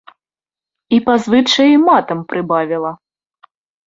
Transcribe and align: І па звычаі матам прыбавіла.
І 0.95 0.97
па 1.09 1.13
звычаі 1.25 1.75
матам 1.87 2.23
прыбавіла. 2.31 2.91